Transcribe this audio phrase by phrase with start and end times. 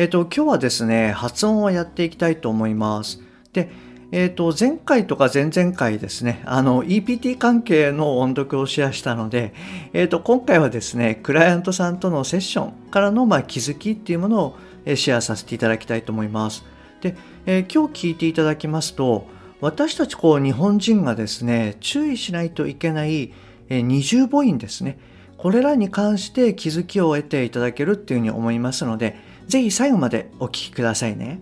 [0.00, 3.20] えっ、と今日はですね発音をやっていきたいと思います。
[3.52, 3.70] で
[4.12, 9.52] えっ、と前回とか前々回ですねあの EPT 関係の音読をシェアしたので、
[9.92, 16.64] えっと今回はですねクライアントさんとのセッションからのまあ気づきっていうものをシェアさせていただきたいと思います。
[17.02, 17.14] で、
[17.44, 19.26] え、今日聞いていただきますと
[19.60, 23.34] 私たちこう日本人がですね注意しないといけない
[23.68, 24.98] 二重母音ですね。
[25.36, 31.40] これらに関して気づきを得ていただけるっていうふうに思いますのでぜひ最後までお聞きくださいね、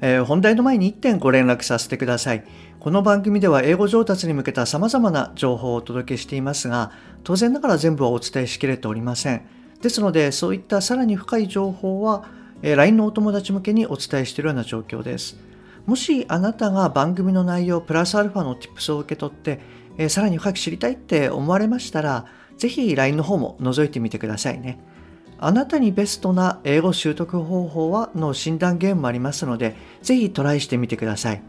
[0.00, 2.44] えー、本題の前に1点ご連絡させてください
[2.80, 9.46] この番組では英語上達に向けた様々な情報をお届けしていますが当然ながら全部はお伝えしきれておりません
[9.82, 12.26] ですのでそういったさらに深い情報は
[12.66, 15.36] え LINE のお友達向けにお伝えしているような状況です。
[15.84, 19.60] もしあなたが番組の内容プラスアルファの Tips を受け取って、
[19.98, 22.24] えー、さらに深く知りたいって思われましたら、
[22.56, 24.80] ぜひ LINE の方も覗いてみてくださいね。
[25.38, 31.42] あなたにベストな英語習得方法はの診断ゲームもありますので、ぜひトライしてみてください。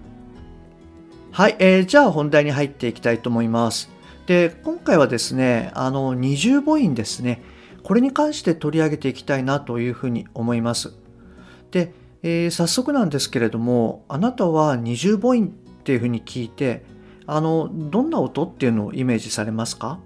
[1.31, 3.89] はい、えー、じゃあ本題に入っていきたいと思います。
[4.25, 7.41] で、今回はですね、あの、二重母音ですね。
[7.83, 10.94] これに関して取り上げていきたいなというふうに思います。
[11.72, 15.50] で、えー、早速なんですけれどもあなたは二重母音っ
[15.83, 16.83] ていうふうに聞いて
[17.28, 20.00] あのどんな音っていうのをイメージされますか？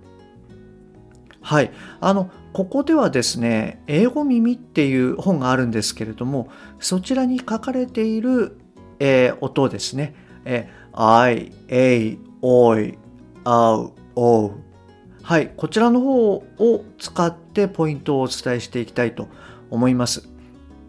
[1.50, 1.72] はい。
[2.00, 6.48] あのここではですね英語耳っていう本があるんですけれども
[6.80, 8.56] そちらに書かれている、
[9.00, 10.14] えー、音ですね、
[10.46, 13.00] えー、I, A, O, I,
[13.46, 14.52] O, O
[15.24, 15.48] はい。
[15.58, 19.28] こちらの方を使ってポイントをお伝えしていきたいと
[19.72, 20.30] 思います。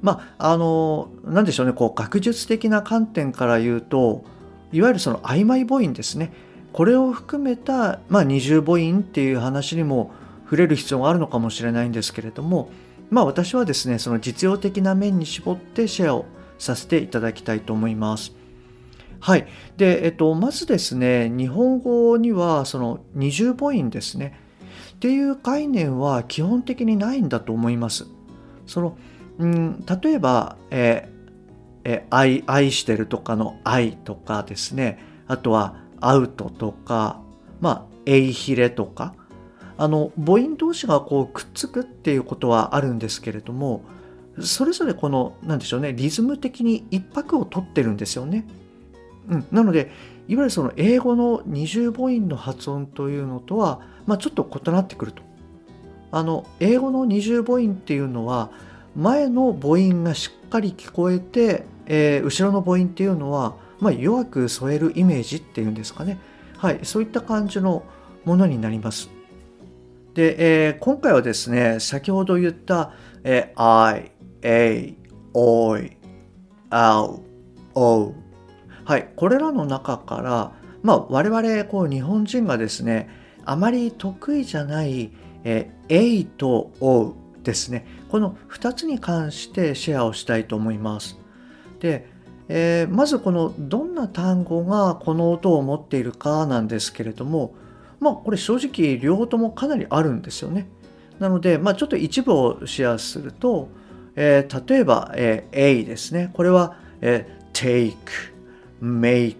[0.02, 1.72] まああの何でしょうね。
[1.72, 4.24] こう学術的な観点から言うと
[4.72, 6.34] いわゆるその曖昧母音ですね。
[6.74, 10.12] これを含めた、まあ、二重母音っていう話にも
[10.50, 12.70] 触れる必要があるのかもしれないんですけれども
[13.08, 16.26] まあ私はですねその実用的な面に絞ってシェアを
[16.58, 18.32] させていただきたいと思います。
[19.18, 19.46] はい。
[19.76, 24.38] で、えっと、まずですね、日本語にはその二重母音ですね。
[24.94, 28.06] っていう概念は基本的にないんだと思います。
[28.66, 28.96] その
[29.40, 37.22] うん、例えば、えー、え愛愛してるとかの愛とかですねあとはアウトとか
[37.60, 39.14] まあエイヒレとか
[39.80, 43.82] あの母音同士がこうくっつくっていうことはあるんですけれども
[44.38, 48.46] それぞれこの何でしょうねリズム的に一拍を取ってるんですよね。
[49.28, 49.90] うん、なので
[50.28, 55.22] いわゆるその英語の二重母音の発音というのとは、まあ、ちょっと異なってくると。
[56.12, 58.50] あの英語の二重母音っていうのは
[58.94, 66.18] 前の母音がしっかり聞こえて、えー、後ろの母音っていうのは、まあ、弱く添えるイメージっていうんですかね、
[66.58, 67.82] はい、そういった感じの
[68.26, 69.19] ものになります。
[70.14, 72.92] で、えー、今回はですね先ほど言った、
[73.24, 74.12] えー、I,
[74.42, 74.94] A,
[75.34, 75.78] O,
[76.70, 77.22] O,
[77.74, 78.14] O
[78.84, 83.08] はいこれらの中からまあ我々こう日本人がですね
[83.44, 85.12] あまり得意じゃない、
[85.44, 87.86] えー、A と O ですね。
[88.10, 91.18] この2つに関してシェアをしたいと思います。
[91.80, 92.06] で、
[92.48, 97.54] えー、まずこのどんな単語がこの音を持っているかなんですけれども
[98.00, 100.68] まあこれ正直両方ともかなりあるんですよね
[101.18, 103.68] なので、まあ、ちょっと一部をシェアすると、
[104.16, 107.94] えー、例えば、えー、A ですねこれは、えー、take
[108.82, 109.36] make、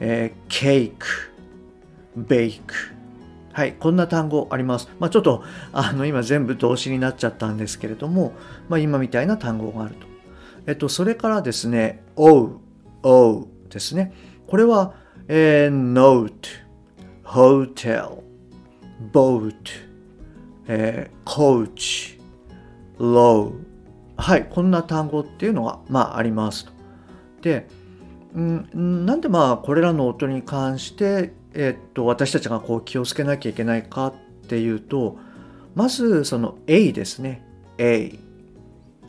[0.00, 0.96] えー、cake
[2.18, 2.92] bake
[3.52, 4.88] はい、こんな単語あります。
[4.98, 8.32] まあ、ちょっとあの今全部動詞になっちゃったんですけれども、
[8.70, 10.06] まあ、今みたいな単語があると。
[10.66, 12.60] えっと、それからですね、o,
[13.02, 14.14] o ですね。
[14.46, 14.94] これは、
[15.28, 16.32] えー、note,
[17.32, 18.22] hotel,
[19.10, 19.54] boat,
[20.68, 22.20] えー、coach,
[22.98, 23.54] low
[24.18, 26.72] はい、こんな単語っていうのが、まあ、ありますと。
[27.40, 27.66] で、
[28.34, 34.14] うん、なんでまあこれらの音に関してえー、っと私たちがこう気をつけなきゃいけないかっ
[34.46, 35.18] ていうと
[35.74, 37.42] まずその A ですね。
[37.78, 38.18] A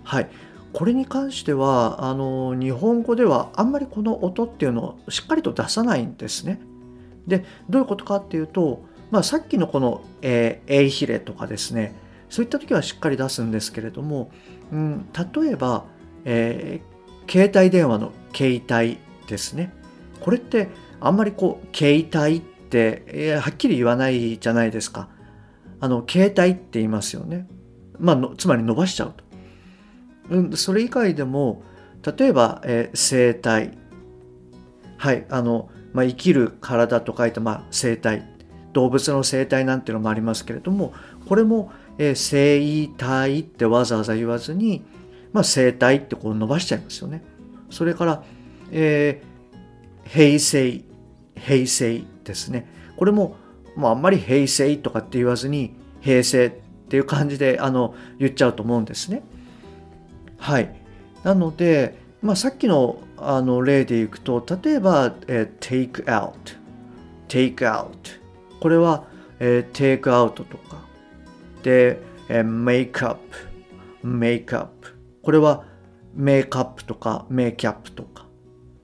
[0.04, 0.30] はい。
[0.72, 6.62] これに関してはあの日本語ではあんまりこの音っていうのをしっかりと出さないんですね。
[7.28, 11.96] でどういうことかっていうと、まあ、さっきのこの、えー、A ヒレとかですね
[12.30, 14.32] そういった時はしっかり出すんですけれども、
[14.72, 15.86] うん、例えば
[16.26, 18.98] えー、携帯電話の携帯
[19.28, 19.74] ですね。
[20.20, 25.10] これってあんまりこう携帯って、えー、はっきり言わないじゃないですか。
[25.80, 27.48] あの携帯って言いますよね。
[28.00, 29.24] まあ、つまり伸ばしちゃうと。
[30.30, 31.64] うん、それ以外でも
[32.18, 33.78] 例えば、えー、生体
[34.98, 38.28] はいあの、まあ、生きる体と書いて、まあ、生体
[38.74, 40.94] 動物の生態なんていうのもありますけれども
[41.28, 44.84] これも、えー、生体ってわざわざ言わずに、
[45.32, 47.24] まあ、生体ってこう伸ばしちゃいますよね。
[47.70, 48.24] それから、
[48.72, 50.84] えー、平成
[51.36, 52.68] 平成ですね。
[52.98, 53.36] これも、
[53.76, 56.52] まあ、あんまり平成とかって言わずに平成っ
[56.90, 59.24] ていう感じであの言っちゃうと思うんですね。
[60.38, 60.76] はい。
[61.24, 63.00] なので、まあ、さっきの
[63.30, 66.34] あの例でいくと例えば、えー、take out
[67.28, 67.90] take out
[68.60, 69.06] これは、
[69.40, 70.84] えー、テイクアウトとか。
[71.64, 72.00] で、
[72.30, 75.64] えー、メイクアップメイクアップこれは
[76.14, 78.26] メイクアップとかメイキャップとか。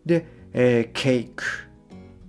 [0.06, 1.44] で、えー、ケーク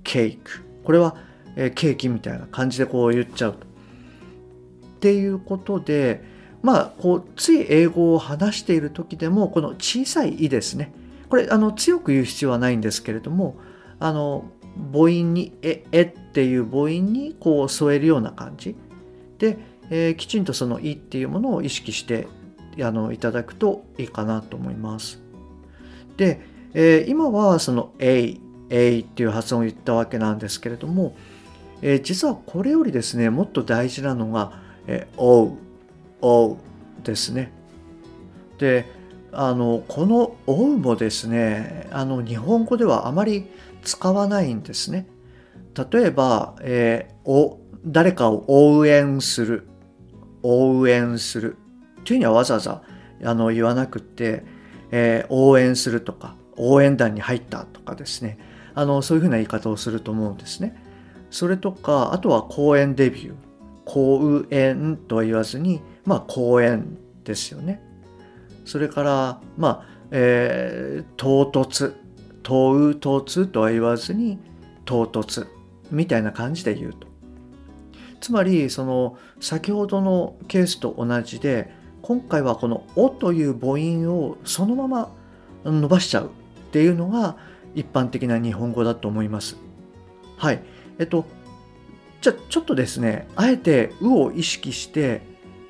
[0.03, 1.17] ケークこれは、
[1.57, 3.67] えー、ケーキみたいな感じでこう言っちゃうと。
[3.67, 6.23] っていうことで
[6.63, 10.93] まあこうつい英語を話している時でもこの小さい「い」ですね。
[11.31, 13.57] これあの強く言う必要はないんですけれども
[14.01, 14.45] あの
[14.93, 18.77] 母音に「え」えっていう母音にこう添えるような感じ
[19.39, 19.59] で、
[19.91, 22.27] えー、きちんとその「い」っていうものを意識して
[22.83, 25.23] あのいただくといいかなと思います。
[26.17, 26.41] で、
[26.75, 28.39] えー、今はその「A」
[28.71, 31.15] 「A」っていう発音を言ったわけなんですけれども、
[31.83, 35.53] えー、実はこれよりですねもっと大事なのが「えー、おう」
[36.23, 36.57] 「おう」
[37.05, 37.53] ですね。
[38.59, 39.00] で
[39.33, 43.47] あのこの「おう」もですねあの日本語ではあまり
[43.83, 45.07] 使わないんですね。
[45.93, 49.69] 例えば、えー、お誰かを応援する
[50.43, 51.57] 応援する
[52.05, 52.83] というにはわざわざ
[53.25, 54.45] あの言わなくて、
[54.91, 58.39] えー、応援するとか応援団に入ったとかですね
[58.75, 60.77] あのそういうふうな言い方をすると思うんですね。
[61.31, 63.35] それとかあとは公演デビュー
[63.85, 67.83] 公演とは言わずにまあ公演ですよね。
[68.65, 71.95] それからまあ、えー、唐突
[72.43, 74.39] 唐突とは言わずに
[74.85, 75.47] 唐突
[75.91, 77.09] みたいな感じで言うと。
[78.21, 81.73] つまりその先ほどのケースと同じで
[82.03, 85.11] 今回はこの「お」という母音をそのまま
[85.65, 86.29] 伸ばしちゃうっ
[86.71, 87.37] ていうのが
[87.75, 89.57] 一般的な日本語だと思います。
[90.37, 90.63] はい。
[90.99, 91.25] えっと、
[92.21, 95.23] じゃちょっとですね、あえて「う」を意識して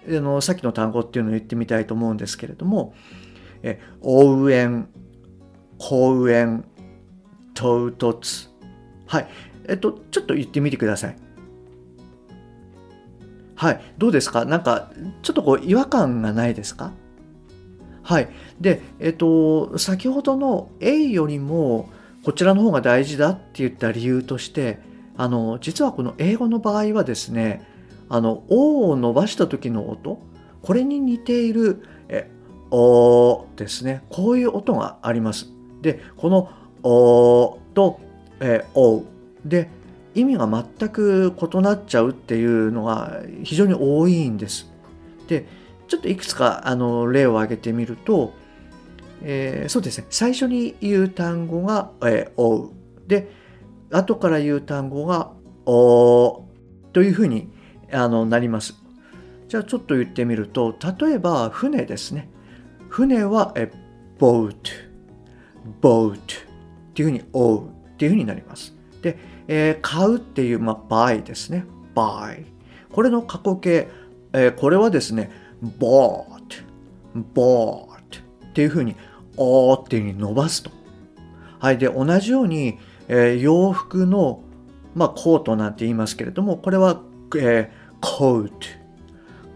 [0.09, 2.95] あのさっきの単語っていうのを言ってみたいと思うんですけれども
[3.63, 4.89] 「え応援」
[5.79, 6.65] 「公園」
[7.55, 8.49] 「唐突」
[9.07, 9.29] はい。
[9.69, 11.17] えっと、ちょっと言ってみてください。
[13.55, 13.81] はい。
[13.99, 14.45] どうですか？
[14.45, 14.91] なんか、
[15.23, 16.93] ちょっとこう、違和感がないですか？
[18.03, 18.29] はい。
[18.61, 21.89] で、えっと、先ほどの A よりも、
[22.25, 24.81] こちらの方が大事だって言った理由として、
[25.17, 27.69] あの、実はこの英語の場合はですね、
[28.11, 30.21] あの、O を伸ばした時の音、
[30.61, 32.31] これに似ている、え、
[32.71, 34.03] おですね。
[34.11, 35.51] こういう音があります。
[35.81, 36.51] で、この
[36.83, 38.01] おと、
[38.41, 39.05] え、お
[39.45, 39.71] で
[40.15, 44.71] 意味が全く異なっちゃうっていうのが非常に多いんです。
[45.29, 45.47] で
[45.87, 48.33] ちょっといくつかあの例を挙げてみると、
[49.23, 52.71] えー、そうですね最初に言う単語が「えー、追う」
[53.07, 53.31] で
[53.93, 55.33] 後から言う単語が
[55.67, 56.49] 「お」
[56.93, 57.49] というふうに
[57.93, 58.75] あのなります。
[59.49, 62.29] じゃあちょっと言ってみると例えば船ですね。
[62.89, 63.71] 船はえ
[64.19, 64.55] 「boat」
[65.81, 66.19] 「boat」っ
[66.95, 68.75] ていうふうに「追う」っていうふうになります。
[69.03, 69.19] で、
[69.49, 71.65] えー、買うっていう、まあ、buy ですね。
[71.95, 72.45] buy。
[72.93, 73.89] これの過去形、
[74.33, 75.31] えー、これはですね、
[75.63, 76.65] bought、
[77.35, 77.87] bought
[78.49, 78.97] っていうふうに、
[79.37, 80.71] おーっていうふうに伸ばすと。
[81.59, 81.79] はい。
[81.79, 82.79] で、同じように、
[83.09, 84.43] えー、洋服の、
[84.95, 87.01] まあ、コートなんて言いますけれども、これは、
[87.37, 88.51] えー、coat、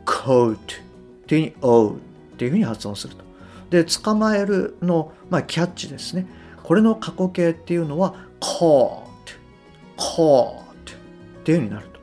[0.04, 0.58] coat っ
[1.26, 1.98] ていうふうに、おうっ
[2.36, 3.24] ていうふうに発音すると。
[3.70, 6.26] で、捕まえるの、まあ、キャッチですね。
[6.62, 9.04] これの過去形っていうのは、call
[9.96, 10.62] caught っ
[11.44, 12.00] ていう風になると。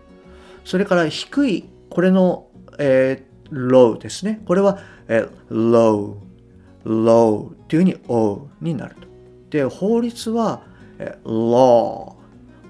[0.66, 2.48] それから低い、これの、
[2.80, 4.42] えー、low ですね。
[4.46, 6.16] これは、えー、low,
[6.86, 9.08] low っていう風に o になると。
[9.50, 10.62] で、法律は、
[11.00, 12.16] えー、law,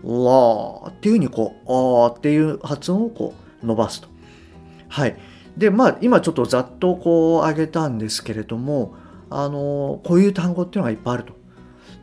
[0.03, 4.07] law っていう風にこう、おっていう発音をこう伸ばすと。
[4.87, 5.17] はい。
[5.57, 8.95] で、まあ、今ちょっとざっとこう挙げたんですけれども、
[9.29, 11.33] あのこういう単語っていうのがいっぱいあると。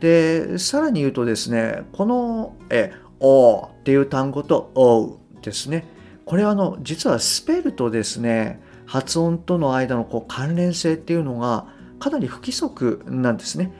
[0.00, 5.85] で、さらに言うとですね、この、え、おっていう単語とおうですね。
[6.25, 11.67] これはあの、実はスペルとですね、発音との間のこう関連性っていうのが
[11.99, 13.73] かなり不規則なんですね。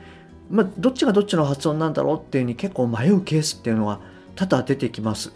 [0.49, 4.01] まあ、どっちがどっちの発音なんだろうっていうに結構迷うケースっていうのは
[4.35, 5.31] 多々出てきます。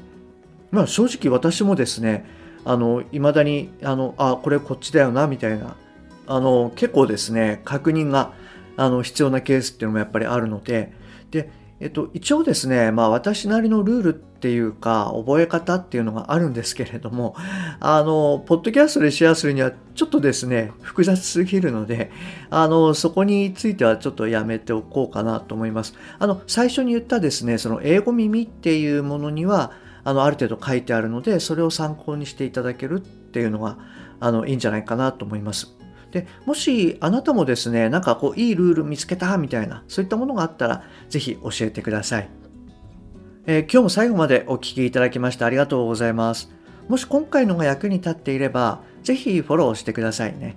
[0.73, 2.25] まあ、正直私もですね
[2.65, 5.75] あの未だにあのあこれこっちだよなみたいな
[6.27, 8.33] あの結構ですね確認が
[8.75, 10.91] あの必要なケースっていうのもやっぱりあるので
[11.29, 11.49] で
[11.83, 17.35] えっと、一応ですね、まあ私なりのルールっていうか、覚え方っていうのがあるんですけれども、
[17.81, 22.09] あの、ポッドキャストでシェアするにはちょっとですね、複雑すぎるので、
[22.49, 25.93] あの、そこについてはちょっとやめておこうかなと思います。
[26.19, 29.73] あの、最初に言ったですね、その英語耳っていうものには、
[30.03, 33.77] あの、ある程度書いてあるので、それを参考にしていただけるっていうのが、
[34.19, 35.75] あの、いいんじゃないかなと思います。
[36.13, 42.29] でもしあなたもですねなんかこういいルール見つけたみたいなそういったものがあったら是非教えてください、
[43.47, 46.51] えー、今日も最後までお聴きいただきましてありがとうございます。
[46.87, 50.55] もし今回のが役に立っていれば是非フォローしてくださいね。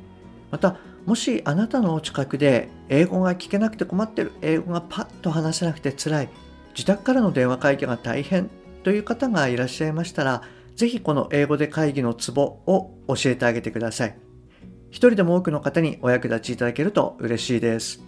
[0.51, 0.77] また
[1.07, 6.29] もしあなたのお近くで英語が聞けなくて困ってる英語がパッと話せなくて辛い
[6.75, 8.51] 自宅からの電話会議が大変
[8.87, 10.43] という方がいらっしゃいましたら
[10.77, 14.17] 是非この英語で会議のツボを教えてあげてください
[14.91, 18.01] 一人でも多くの方にお役立ちいただけると嬉しいです。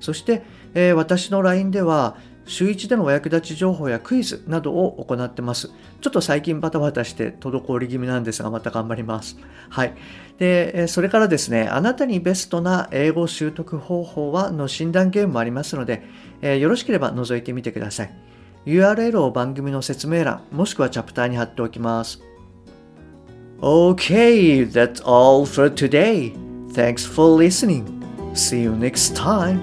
[0.00, 0.42] そして、
[0.74, 5.70] えー、私の LINE では週1でのお役立ち情報やクイズなどを行ってます。
[6.02, 9.38] ちょっと最近バタバタして滞り気味なんですが、また頑張ります。
[9.70, 9.94] はい。
[10.36, 16.02] で、それからですね、あなたにベストな英語習得方法はの診断ゲームもありますので、
[16.42, 18.28] えー、よろしければ覗いてみてください。
[18.68, 22.20] URL を番組の説明欄、もしくはチャプターに貼っておきます。
[23.60, 26.32] Okay, that's all for today.
[26.72, 27.84] Thanks for listening.
[28.34, 29.62] See you next time.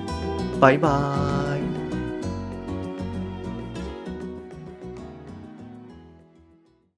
[0.59, 1.44] Bye bye.